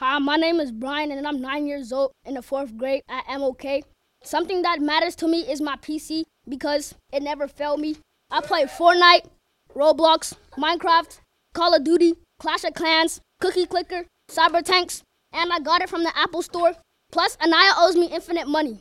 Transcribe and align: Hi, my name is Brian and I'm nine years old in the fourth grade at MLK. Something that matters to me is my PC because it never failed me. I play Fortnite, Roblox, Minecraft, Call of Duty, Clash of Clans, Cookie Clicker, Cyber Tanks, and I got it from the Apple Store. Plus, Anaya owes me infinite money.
Hi, 0.00 0.18
my 0.18 0.36
name 0.36 0.60
is 0.60 0.72
Brian 0.72 1.12
and 1.12 1.28
I'm 1.28 1.42
nine 1.42 1.66
years 1.66 1.92
old 1.92 2.12
in 2.24 2.32
the 2.32 2.40
fourth 2.40 2.74
grade 2.78 3.02
at 3.06 3.26
MLK. 3.26 3.82
Something 4.22 4.62
that 4.62 4.80
matters 4.80 5.14
to 5.16 5.28
me 5.28 5.40
is 5.40 5.60
my 5.60 5.76
PC 5.76 6.24
because 6.48 6.94
it 7.12 7.22
never 7.22 7.46
failed 7.46 7.80
me. 7.80 7.96
I 8.30 8.40
play 8.40 8.64
Fortnite, 8.64 9.26
Roblox, 9.76 10.32
Minecraft, 10.56 11.20
Call 11.52 11.74
of 11.74 11.84
Duty, 11.84 12.14
Clash 12.38 12.64
of 12.64 12.72
Clans, 12.72 13.20
Cookie 13.42 13.66
Clicker, 13.66 14.06
Cyber 14.30 14.64
Tanks, 14.64 15.02
and 15.34 15.52
I 15.52 15.60
got 15.60 15.82
it 15.82 15.90
from 15.90 16.04
the 16.04 16.16
Apple 16.16 16.40
Store. 16.40 16.76
Plus, 17.12 17.36
Anaya 17.38 17.72
owes 17.76 17.94
me 17.94 18.06
infinite 18.06 18.48
money. 18.48 18.80